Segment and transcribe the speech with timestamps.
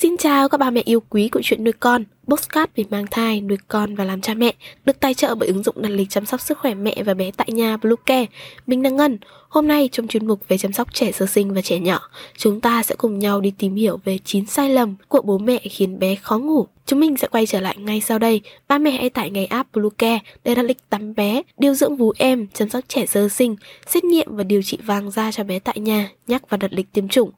[0.00, 3.40] Xin chào các bà mẹ yêu quý của chuyện nuôi con Postcard về mang thai,
[3.40, 6.26] nuôi con và làm cha mẹ được tài trợ bởi ứng dụng đặt lịch chăm
[6.26, 8.26] sóc sức khỏe mẹ và bé tại nhà Bluecare.
[8.66, 9.18] Mình là Ngân.
[9.48, 12.00] Hôm nay trong chuyên mục về chăm sóc trẻ sơ sinh và trẻ nhỏ,
[12.36, 15.58] chúng ta sẽ cùng nhau đi tìm hiểu về 9 sai lầm của bố mẹ
[15.58, 16.66] khiến bé khó ngủ.
[16.86, 18.40] Chúng mình sẽ quay trở lại ngay sau đây.
[18.68, 22.12] Ba mẹ hãy tải ngay app Bluecare để đặt lịch tắm bé, điều dưỡng vú
[22.18, 23.56] em, chăm sóc trẻ sơ sinh,
[23.86, 26.92] xét nghiệm và điều trị vàng da cho bé tại nhà, nhắc và đặt lịch
[26.92, 27.30] tiêm chủng.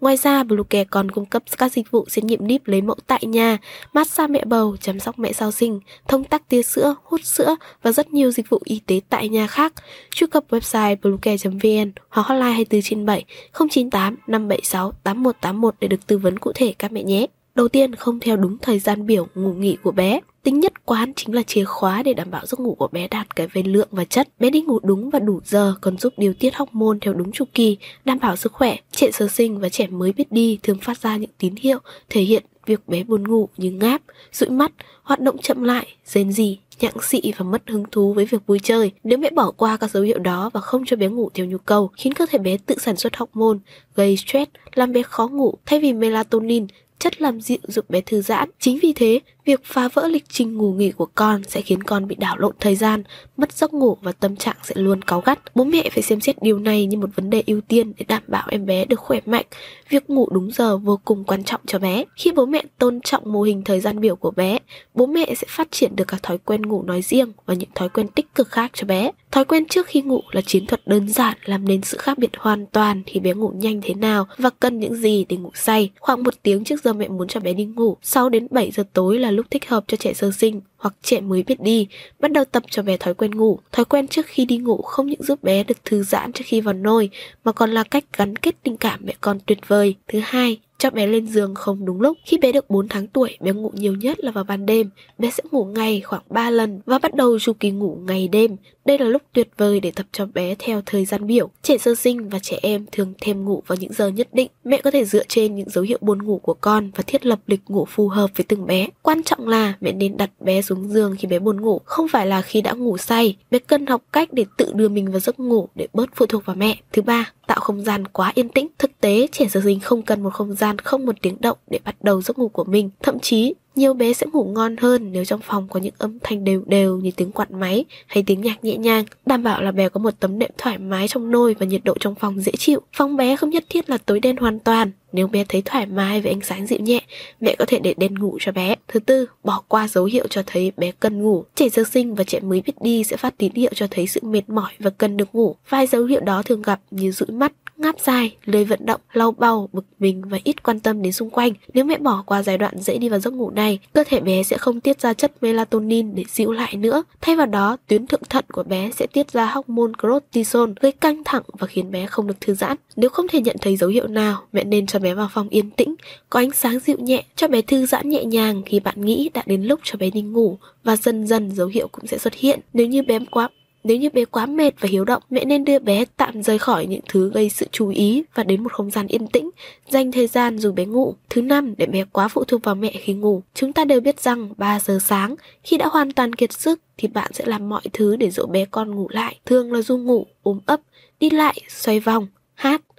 [0.00, 3.20] Ngoài ra, Bluecare còn cung cấp các dịch vụ xét nghiệm níp lấy mẫu tại
[3.26, 3.58] nhà,
[3.92, 7.92] massage mẹ bầu, chăm sóc mẹ sau sinh, thông tắc tia sữa, hút sữa và
[7.92, 9.72] rất nhiều dịch vụ y tế tại nhà khác.
[10.10, 16.18] Truy cập website bluecare.vn hoặc hotline 24 trên 7 098 576 8181 để được tư
[16.18, 17.26] vấn cụ thể các mẹ nhé.
[17.58, 20.20] Đầu tiên, không theo đúng thời gian biểu ngủ nghỉ của bé.
[20.42, 23.36] Tính nhất quán chính là chìa khóa để đảm bảo giấc ngủ của bé đạt
[23.36, 24.28] cái về lượng và chất.
[24.38, 27.44] Bé đi ngủ đúng và đủ giờ còn giúp điều tiết hormone theo đúng chu
[27.54, 28.76] kỳ, đảm bảo sức khỏe.
[28.90, 31.78] Trẻ sơ sinh và trẻ mới biết đi thường phát ra những tín hiệu
[32.10, 34.72] thể hiện việc bé buồn ngủ như ngáp, dụi mắt,
[35.02, 38.58] hoạt động chậm lại, rên rỉ, nhặng xị và mất hứng thú với việc vui
[38.62, 38.92] chơi.
[39.04, 41.58] Nếu mẹ bỏ qua các dấu hiệu đó và không cho bé ngủ theo nhu
[41.58, 43.58] cầu, khiến cơ thể bé tự sản xuất hormone,
[43.94, 46.66] gây stress, làm bé khó ngủ thay vì melatonin
[46.98, 48.50] chất làm dịu giúp bé thư giãn.
[48.58, 52.06] Chính vì thế, việc phá vỡ lịch trình ngủ nghỉ của con sẽ khiến con
[52.06, 53.02] bị đảo lộn thời gian,
[53.36, 55.38] mất giấc ngủ và tâm trạng sẽ luôn cáu gắt.
[55.54, 58.22] Bố mẹ phải xem xét điều này như một vấn đề ưu tiên để đảm
[58.26, 59.46] bảo em bé được khỏe mạnh.
[59.88, 62.04] Việc ngủ đúng giờ vô cùng quan trọng cho bé.
[62.16, 64.58] Khi bố mẹ tôn trọng mô hình thời gian biểu của bé,
[64.94, 67.88] bố mẹ sẽ phát triển được các thói quen ngủ nói riêng và những thói
[67.88, 69.10] quen tích cực khác cho bé.
[69.30, 72.30] Thói quen trước khi ngủ là chiến thuật đơn giản làm nên sự khác biệt
[72.38, 75.90] hoàn toàn khi bé ngủ nhanh thế nào và cần những gì để ngủ say.
[76.00, 78.84] Khoảng một tiếng trước giờ mẹ muốn cho bé đi ngủ, 6 đến 7 giờ
[78.92, 81.88] tối là lúc thích hợp cho trẻ sơ sinh hoặc trẻ mới biết đi,
[82.20, 83.58] bắt đầu tập cho bé thói quen ngủ.
[83.72, 86.60] Thói quen trước khi đi ngủ không những giúp bé được thư giãn trước khi
[86.60, 87.10] vào nôi,
[87.44, 89.94] mà còn là cách gắn kết tình cảm mẹ con tuyệt vời.
[90.08, 92.18] Thứ hai, cho bé lên giường không đúng lúc.
[92.24, 94.90] Khi bé được 4 tháng tuổi, bé ngủ nhiều nhất là vào ban đêm.
[95.18, 98.56] Bé sẽ ngủ ngày khoảng 3 lần và bắt đầu chu kỳ ngủ ngày đêm.
[98.84, 101.50] Đây là lúc tuyệt vời để tập cho bé theo thời gian biểu.
[101.62, 104.48] Trẻ sơ sinh và trẻ em thường thêm ngủ vào những giờ nhất định.
[104.64, 107.38] Mẹ có thể dựa trên những dấu hiệu buồn ngủ của con và thiết lập
[107.46, 108.88] lịch ngủ phù hợp với từng bé.
[109.02, 112.26] Quan trọng là mẹ nên đặt bé xuống giường khi bé buồn ngủ, không phải
[112.26, 113.36] là khi đã ngủ say.
[113.50, 116.46] Bé cần học cách để tự đưa mình vào giấc ngủ để bớt phụ thuộc
[116.46, 116.76] vào mẹ.
[116.92, 118.66] Thứ ba, tạo không gian quá yên tĩnh.
[118.78, 121.78] Thực tế, trẻ sơ sinh không cần một không gian không một tiếng động để
[121.84, 122.90] bắt đầu giấc ngủ của mình.
[123.02, 126.44] Thậm chí, nhiều bé sẽ ngủ ngon hơn nếu trong phòng có những âm thanh
[126.44, 129.88] đều đều như tiếng quạt máy hay tiếng nhạc nhẹ nhàng, đảm bảo là bé
[129.88, 132.80] có một tấm nệm thoải mái trong nôi và nhiệt độ trong phòng dễ chịu.
[132.92, 136.20] Phòng bé không nhất thiết là tối đen hoàn toàn, nếu bé thấy thoải mái
[136.20, 137.00] với ánh sáng dịu nhẹ,
[137.40, 138.74] mẹ có thể để đèn ngủ cho bé.
[138.88, 141.44] Thứ tư, bỏ qua dấu hiệu cho thấy bé cần ngủ.
[141.54, 144.20] Trẻ sơ sinh và trẻ mới biết đi sẽ phát tín hiệu cho thấy sự
[144.22, 145.56] mệt mỏi và cần được ngủ.
[145.68, 149.30] Vài dấu hiệu đó thường gặp như dụi mắt, ngáp dài, lười vận động, lau
[149.30, 151.52] bầu, bực mình và ít quan tâm đến xung quanh.
[151.74, 154.42] Nếu mẹ bỏ qua giai đoạn dễ đi vào giấc ngủ này, cơ thể bé
[154.42, 157.04] sẽ không tiết ra chất melatonin để dịu lại nữa.
[157.20, 161.22] Thay vào đó, tuyến thượng thận của bé sẽ tiết ra hormone cortisol gây căng
[161.24, 162.76] thẳng và khiến bé không được thư giãn.
[162.96, 165.70] Nếu không thể nhận thấy dấu hiệu nào, mẹ nên cho bé vào phòng yên
[165.70, 165.94] tĩnh,
[166.30, 169.42] có ánh sáng dịu nhẹ, cho bé thư giãn nhẹ nhàng khi bạn nghĩ đã
[169.46, 172.60] đến lúc cho bé đi ngủ và dần dần dấu hiệu cũng sẽ xuất hiện.
[172.72, 173.48] Nếu như bé quá
[173.84, 176.86] nếu như bé quá mệt và hiếu động, mẹ nên đưa bé tạm rời khỏi
[176.86, 179.50] những thứ gây sự chú ý và đến một không gian yên tĩnh,
[179.88, 181.14] dành thời gian dù bé ngủ.
[181.30, 183.42] Thứ năm, để bé quá phụ thuộc vào mẹ khi ngủ.
[183.54, 187.08] Chúng ta đều biết rằng 3 giờ sáng, khi đã hoàn toàn kiệt sức thì
[187.08, 189.38] bạn sẽ làm mọi thứ để dỗ bé con ngủ lại.
[189.46, 190.80] Thường là du ngủ, ốm ấp,
[191.20, 192.26] đi lại, xoay vòng,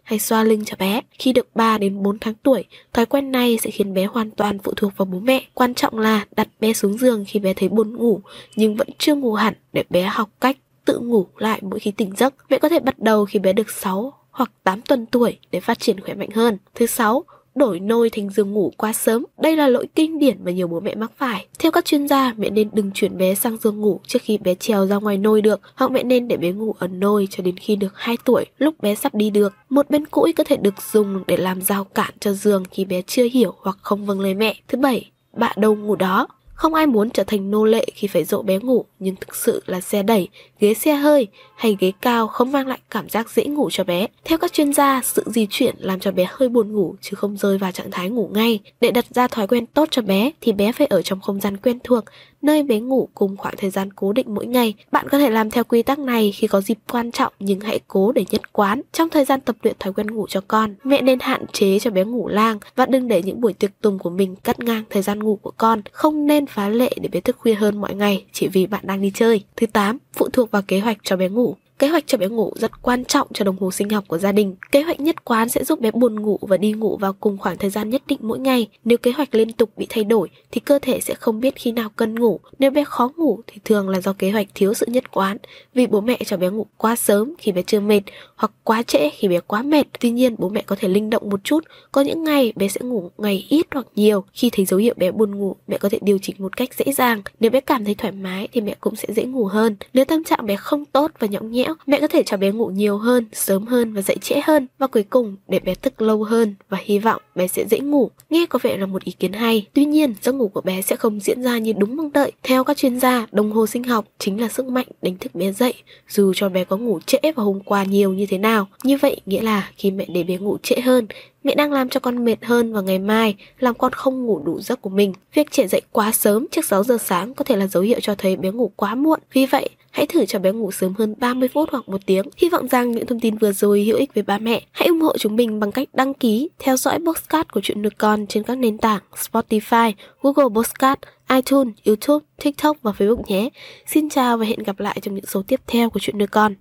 [0.09, 1.01] hay xoa lưng cho bé.
[1.19, 4.59] Khi được 3 đến 4 tháng tuổi, thói quen này sẽ khiến bé hoàn toàn
[4.59, 5.45] phụ thuộc vào bố mẹ.
[5.53, 8.21] Quan trọng là đặt bé xuống giường khi bé thấy buồn ngủ
[8.55, 12.15] nhưng vẫn chưa ngủ hẳn để bé học cách tự ngủ lại mỗi khi tỉnh
[12.17, 12.33] giấc.
[12.49, 15.79] Mẹ có thể bắt đầu khi bé được 6 hoặc 8 tuần tuổi để phát
[15.79, 16.57] triển khỏe mạnh hơn.
[16.75, 17.23] Thứ sáu,
[17.59, 19.25] đổi nôi thành giường ngủ quá sớm.
[19.37, 21.45] Đây là lỗi kinh điển mà nhiều bố mẹ mắc phải.
[21.59, 24.55] Theo các chuyên gia, mẹ nên đừng chuyển bé sang giường ngủ trước khi bé
[24.55, 27.57] trèo ra ngoài nôi được, hoặc mẹ nên để bé ngủ ở nôi cho đến
[27.57, 29.53] khi được 2 tuổi, lúc bé sắp đi được.
[29.69, 33.01] Một bên cũi có thể được dùng để làm rào cản cho giường khi bé
[33.01, 34.55] chưa hiểu hoặc không vâng lời mẹ.
[34.67, 36.27] Thứ bảy, bạ đâu ngủ đó.
[36.59, 39.63] Không ai muốn trở thành nô lệ khi phải dỗ bé ngủ, nhưng thực sự
[39.65, 40.27] là xe đẩy,
[40.59, 44.07] ghế xe hơi hay ghế cao không mang lại cảm giác dễ ngủ cho bé.
[44.25, 47.37] Theo các chuyên gia, sự di chuyển làm cho bé hơi buồn ngủ chứ không
[47.37, 48.59] rơi vào trạng thái ngủ ngay.
[48.81, 51.57] Để đặt ra thói quen tốt cho bé thì bé phải ở trong không gian
[51.57, 52.03] quen thuộc,
[52.41, 54.73] nơi bé ngủ cùng khoảng thời gian cố định mỗi ngày.
[54.91, 57.79] Bạn có thể làm theo quy tắc này khi có dịp quan trọng nhưng hãy
[57.87, 58.81] cố để nhất quán.
[58.93, 61.91] Trong thời gian tập luyện thói quen ngủ cho con, mẹ nên hạn chế cho
[61.91, 65.01] bé ngủ lang và đừng để những buổi tiệc tùng của mình cắt ngang thời
[65.01, 65.81] gian ngủ của con.
[65.91, 69.01] Không nên phá lệ để bé thức khuya hơn mọi ngày chỉ vì bạn đang
[69.01, 69.43] đi chơi.
[69.55, 69.97] Thứ 8.
[70.13, 71.55] Phụ thuộc vào kế hoạch cho bé ngủ.
[71.79, 74.31] Kế hoạch cho bé ngủ rất quan trọng cho đồng hồ sinh học của gia
[74.31, 74.55] đình.
[74.71, 77.57] Kế hoạch nhất quán sẽ giúp bé buồn ngủ và đi ngủ vào cùng khoảng
[77.57, 78.67] thời gian nhất định mỗi ngày.
[78.85, 81.71] Nếu kế hoạch liên tục bị thay đổi thì cơ thể sẽ không biết khi
[81.71, 82.39] nào cần ngủ.
[82.59, 85.37] Nếu bé khó ngủ thì thường là do kế hoạch thiếu sự nhất quán
[85.73, 88.01] vì bố mẹ cho bé ngủ quá sớm khi bé chưa mệt
[88.35, 89.87] hoặc quá trễ khi bé quá mệt.
[89.99, 91.63] Tuy nhiên bố mẹ có thể linh động một chút.
[91.91, 94.23] Có những ngày bé sẽ ngủ ngày ít hoặc nhiều.
[94.33, 96.93] Khi thấy dấu hiệu bé buồn ngủ, mẹ có thể điều chỉnh một cách dễ
[96.93, 97.21] dàng.
[97.39, 99.75] Nếu bé cảm thấy thoải mái thì mẹ cũng sẽ dễ ngủ hơn.
[99.93, 102.67] Nếu tâm trạng bé không tốt và nhõng nhẽo, mẹ có thể cho bé ngủ
[102.67, 104.67] nhiều hơn, sớm hơn và dậy trễ hơn.
[104.79, 108.11] Và cuối cùng, để bé thức lâu hơn và hy vọng bé sẽ dễ ngủ.
[108.29, 109.67] Nghe có vẻ là một ý kiến hay.
[109.73, 112.31] Tuy nhiên, giấc ngủ của bé sẽ không diễn ra như đúng mong đợi.
[112.43, 115.51] Theo các chuyên gia, đồng hồ sinh học chính là sức mạnh đánh thức bé
[115.51, 115.73] dậy,
[116.09, 118.67] dù cho bé có ngủ trễ vào hôm qua nhiều như thế nào.
[118.83, 121.07] Như vậy nghĩa là khi mẹ để bé ngủ trễ hơn,
[121.43, 124.61] Mẹ đang làm cho con mệt hơn vào ngày mai, làm con không ngủ đủ
[124.61, 125.13] giấc của mình.
[125.33, 128.15] Việc trẻ dậy quá sớm trước 6 giờ sáng có thể là dấu hiệu cho
[128.15, 129.19] thấy bé ngủ quá muộn.
[129.33, 132.25] Vì vậy, hãy thử cho bé ngủ sớm hơn 30 phút hoặc một tiếng.
[132.37, 134.61] Hy vọng rằng những thông tin vừa rồi hữu ích với ba mẹ.
[134.71, 137.91] Hãy ủng hộ chúng mình bằng cách đăng ký, theo dõi podcast của chuyện nuôi
[137.97, 140.99] con trên các nền tảng Spotify, Google Podcast,
[141.29, 143.49] iTunes, YouTube, TikTok và Facebook nhé.
[143.87, 146.53] Xin chào và hẹn gặp lại trong những số tiếp theo của chuyện nuôi con.